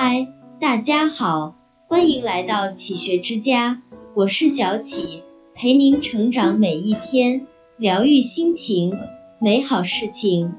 [0.00, 0.28] 嗨，
[0.60, 1.56] 大家好，
[1.88, 3.82] 欢迎来到启学之家，
[4.14, 5.24] 我是小启，
[5.56, 7.48] 陪您成长每一天，
[7.78, 8.96] 疗愈心情，
[9.40, 10.54] 美好事情。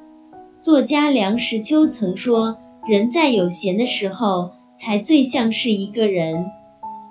[0.61, 6.47] 作家梁实秋曾说，人在有闲的时候，才最像是一个人。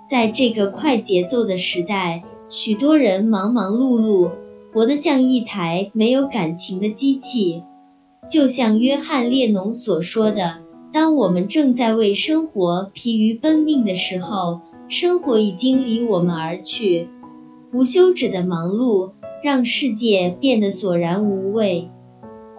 [0.07, 4.29] 在这个快节奏的时代，许多人忙忙碌碌，
[4.71, 7.63] 活得像一台没有感情的机器。
[8.29, 10.68] 就像约翰列侬所说的。
[10.91, 17.07] 当我们正在为生活疲于奔命的时候，生活已经离我们而去。
[17.71, 19.11] 无休止的忙碌
[19.43, 21.89] 让世界变得索然无味，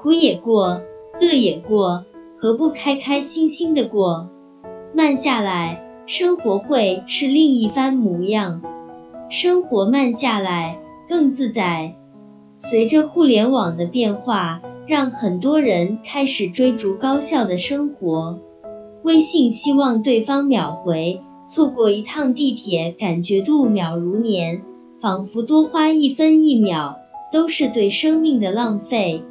[0.01, 0.83] 苦也过，
[1.21, 2.05] 乐也过，
[2.39, 4.29] 何不开开心心的过？
[4.95, 8.63] 慢下来，生活会是另一番模样。
[9.29, 11.97] 生活慢下来更自在。
[12.59, 14.61] 随着互联网的变化。
[14.91, 18.41] 让很多人开始追逐高效的生活，
[19.05, 24.63] 微信希望对方秒回，错过一趟地铁感觉度秒如年，
[25.01, 26.97] 仿佛多花一分一秒
[27.33, 29.23] 都是对生命的浪费。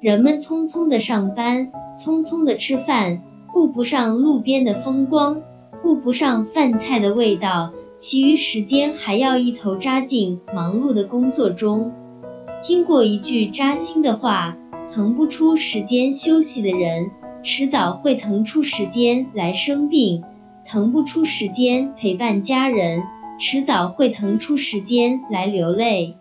[0.00, 5.42] 人们匆匆的上班，匆匆的吃饭，顾不上路边的风光，
[5.82, 11.90] 顾不上饭菜的味道，其余时间还要一头扎进忙碌的工作中。
[12.62, 14.58] 听过一句扎心的话。
[14.94, 17.10] 腾不出时间休息的人，
[17.42, 20.22] 迟早会腾出时间来生病；
[20.66, 23.02] 腾不出时间陪伴家人，
[23.40, 26.16] 迟早会腾出时间来流泪。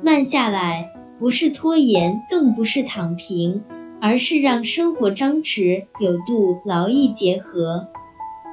[0.00, 3.64] 慢下来，不是拖延，更不是躺平，
[4.00, 7.88] 而是让生活张弛有度，劳逸结合。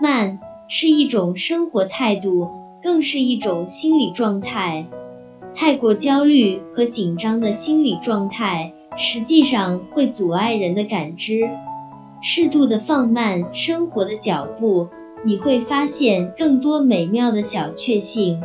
[0.01, 0.39] 慢
[0.69, 2.49] 是一种生活态度，
[2.81, 4.87] 更是一种心理状态。
[5.53, 8.73] 太过焦虑和紧张的心理状态。
[8.97, 11.49] 实际上会阻碍人的感知。
[12.21, 14.89] 适度的放慢生活的脚步，
[15.25, 18.41] 你会发现更多美妙的小确幸。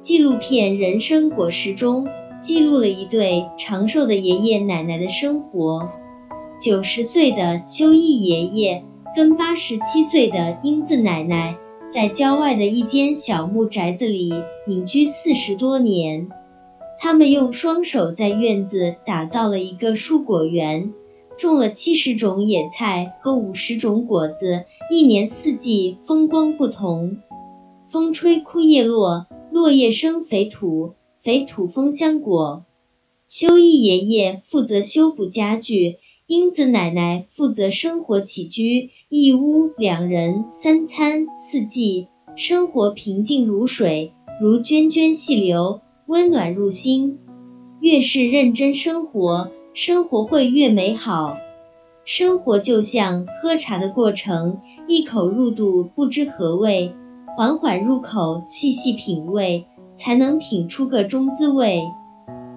[0.00, 2.08] 纪录片《人生果实》中
[2.40, 5.90] 记录了一对长寿的爷爷奶奶的生活。
[6.60, 8.84] 九十岁的邱毅爷爷
[9.16, 11.56] 跟八十七岁的英子奶奶
[11.92, 14.32] 在郊外的一间小木宅子里
[14.66, 16.28] 隐居四十多年。
[17.02, 20.92] 他们用双手在院子打造了一个蔬果园，
[21.38, 27.16] 种了七十种野菜和五十种果子，一年四季风光不同。
[27.90, 30.92] 风吹枯叶落，落叶生肥土，
[31.24, 32.64] 肥土丰香果。
[33.26, 35.96] 秋意爷爷负责修补家具，
[36.26, 45.80] 英子奶奶负责生活起居，一屋两人，三餐四季，生活平静如水，如涓涓细流。
[46.10, 47.20] 温暖入心，
[47.78, 51.36] 越是认真生活，生活会越美好。
[52.04, 56.96] 生活就像喝茶的过程，一口入肚不知何味，
[57.36, 61.80] 缓缓入口细细品味，才能品出个中滋味。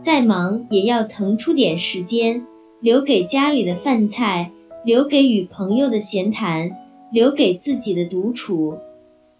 [0.01, 2.47] 再忙也要腾出点时间，
[2.81, 4.49] 留给家里的饭菜，
[4.83, 6.71] 留给与朋友的闲谈，
[7.11, 8.79] 留给自己的独处。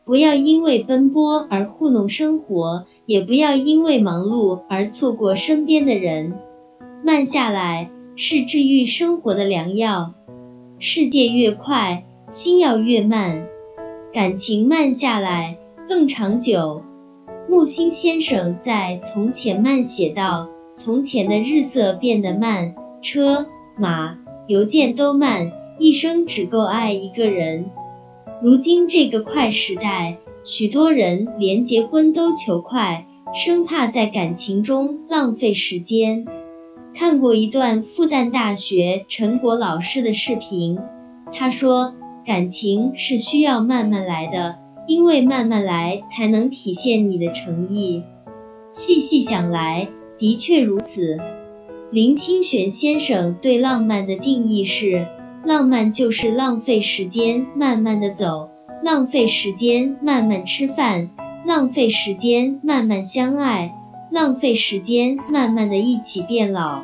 [0.06, 6.34] 不要因为奔波而糊弄生活，也不要因为忙碌而错过身边的人。
[7.06, 10.14] 慢下来是治愈生活的良药。
[10.80, 13.48] 世界越快，心要越慢。
[14.12, 16.82] 感情慢下来更长久。
[17.50, 23.48] 木心先生在《从前慢》写道：从前的日色变得慢，车
[23.78, 27.72] 马邮件都慢，一生只够爱一个人。
[28.44, 36.28] 如今这个快时代，许多人连结婚都求快，生怕在感情中浪费时间。
[36.94, 40.78] 看过一段复旦大学陈果老师的视频，
[41.32, 41.94] 他说，
[42.26, 44.58] 感情是需要慢慢来的，
[44.90, 48.04] 因为慢慢来才能体现你的诚意。
[48.74, 49.88] 细细想来，
[50.20, 51.18] 的确如此。
[51.92, 55.08] 林清玄先生对浪漫的定义是。
[55.46, 58.50] 浪漫就是浪费时间，慢慢的走；
[58.82, 61.10] 浪费时间，慢慢吃饭；
[61.46, 63.72] 浪费时间，慢慢相爱；
[64.10, 66.84] 浪费时间，慢慢的一起变老。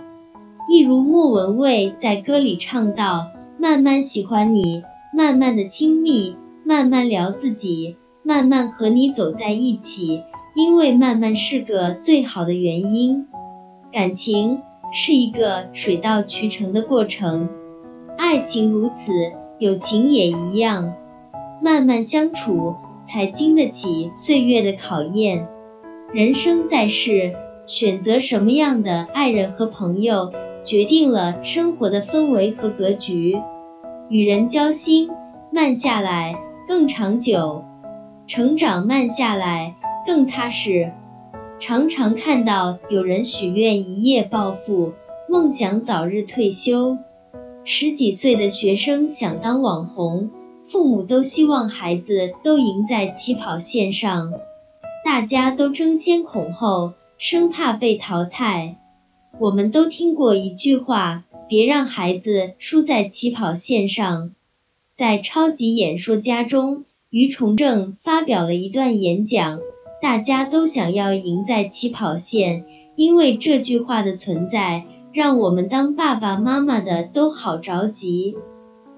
[0.70, 3.28] 一如莫文蔚在歌里唱道
[3.58, 4.84] ：“慢慢喜欢你，
[5.16, 6.36] 慢慢的亲密，
[6.66, 10.22] 慢慢聊自己，慢慢和你走在一起，
[10.54, 13.26] 因为慢慢是个最好的原因。
[13.94, 14.60] 感情
[14.92, 17.48] 是一个水到渠成的过程。”
[18.20, 19.14] 爱情如此，
[19.60, 20.94] 友情也一样，
[21.64, 22.76] 慢慢相处
[23.06, 25.48] 才经得起岁月的考验。
[26.12, 27.34] 人生在世，
[27.66, 30.34] 选择什么样的爱人和朋友，
[30.66, 33.40] 决定了生活的氛围和格局。
[34.10, 35.10] 与人交心，
[35.50, 36.36] 慢下来，
[36.68, 37.64] 更长久，
[38.28, 39.76] 成长慢下来
[40.06, 40.92] 更踏实。
[41.58, 44.92] 常常看到有人许愿一夜暴富，
[45.30, 46.98] 梦想早日退休。
[47.72, 50.32] 十几岁的学生想当网红，
[50.72, 54.34] 父母都希望孩子都赢在起跑线上，
[55.06, 58.78] 大家都争先恐后，生怕被淘汰。
[59.40, 64.32] 我们都听过一句话：别让孩子输在起跑线上。
[64.98, 69.60] 在超级演说家中，于崇正发表了一段演讲。
[70.02, 78.38] 大家都想要赢在起跑线，因为这句话的存在，让我们当爸爸妈妈的都好着急。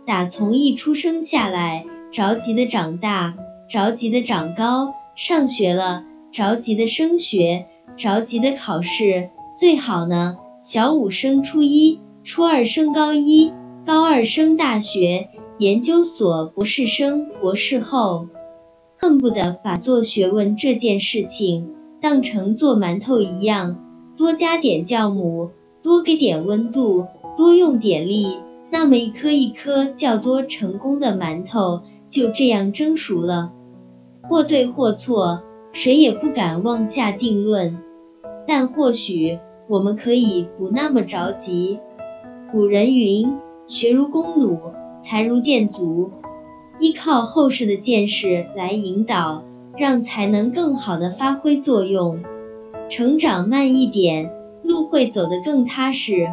[0.06, 3.36] 打从一出生下来，着急的长大，
[3.70, 7.68] 着急的长高，上学了，着急的升学，
[7.98, 13.54] 着急的考试，最好呢，小五升初一，初二升高一，
[13.86, 15.30] 高二升大学，
[15.60, 18.28] 研究所博士生，博士后。
[18.98, 23.80] 恨不得把做学问这件事情当成做馒头一样，
[24.16, 25.50] 多加点酵母，
[25.84, 27.06] 多给点温度，
[27.38, 28.38] 多用点力，
[28.72, 33.52] 那么一颗一颗较多成功的馒头就这样蒸熟了。
[34.24, 35.42] 或对或错，
[35.74, 37.78] 谁也不敢妄下定论。
[38.48, 41.80] 但或许我们可以不那么着急。
[42.52, 43.38] 古人云：
[43.68, 44.74] 学如弓弩，
[45.04, 46.12] 才如箭足。
[46.80, 49.44] 依靠后世的见识来引导，
[49.78, 52.24] 让才能更好的发挥作用，
[52.90, 54.32] 成长慢一点，
[54.72, 56.30] 路会走得更踏实。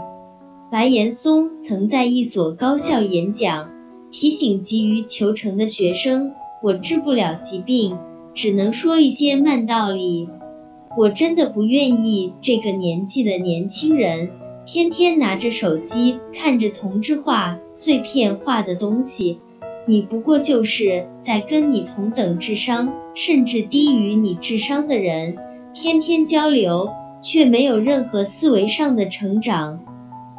[0.70, 3.68] 白岩松曾在一所高校演讲，
[4.12, 6.32] 提醒急于求成的学生：
[6.62, 7.98] 我治不了疾病，
[8.34, 10.28] 只能说一些慢道理。
[10.96, 14.30] 我真的不愿意这个年纪的年轻人
[14.66, 19.40] 天天拿着手机看着同质化、碎片化的东西。
[19.86, 25.36] 你不过就是在跟你同等智商，甚至低于你智商的人
[25.72, 26.90] 天天交流，
[27.22, 29.80] 却没有任何思维上的成长。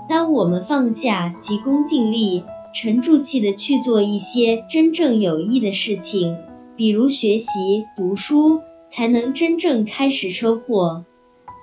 [0.08, 2.44] 当我们放下急功近利，
[2.74, 6.38] 沉住气的去做一些真正有益的事情，
[6.76, 11.04] 比如学习、读书，才能真正开始收获。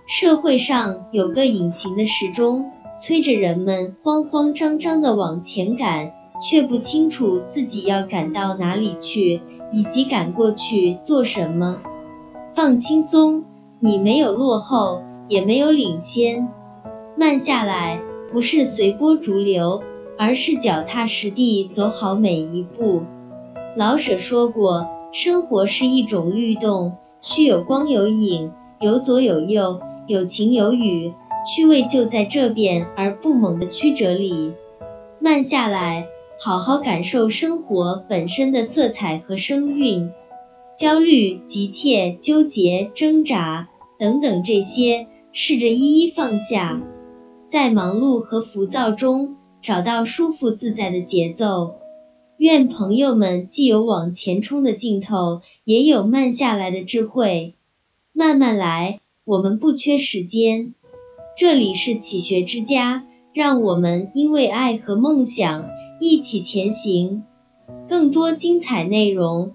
[0.07, 2.71] 社会上有个隐形的时钟，
[3.01, 6.13] 催着人们慌慌张张的往前赶。
[6.39, 9.41] 却不清楚自己要赶到哪里去，
[9.73, 11.81] 以及赶过去做什么。
[12.55, 13.45] 放轻松，
[13.79, 16.49] 你没有落后，也没有领先。
[17.17, 18.01] 慢下来，
[18.33, 19.83] 不是随波逐流，
[20.19, 23.03] 而是脚踏实地走好每一步。
[23.77, 28.51] 老舍说过，生活是一种律动，须有光有影，
[28.81, 31.13] 有左有右，有晴有雨，
[31.47, 34.55] 趣味就在这变而不猛的曲折里。
[35.21, 36.07] 慢下来。
[36.39, 40.11] 好好感受生活本身的色彩和声韵，
[40.79, 43.69] 焦虑、急切、纠结、挣扎
[43.99, 46.83] 等等这些，试着一一放下，
[47.51, 51.77] 在忙碌和浮躁中找到舒服自在的节奏。
[52.37, 57.55] 愿朋友们既有往前冲的劲头，也有慢下来的智慧。
[58.13, 60.75] 慢慢来，我们不缺时间。
[61.39, 65.71] 这里是启学之家，让我们因为爱和梦想。
[65.99, 67.25] 一起前行，
[67.89, 69.55] 更多精彩内容，